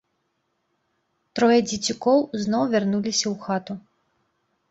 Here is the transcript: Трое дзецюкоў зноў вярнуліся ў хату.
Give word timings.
Трое 1.39 1.57
дзецюкоў 1.69 2.19
зноў 2.45 2.63
вярнуліся 2.73 3.23
ў 3.23 3.35
хату. 3.45 3.73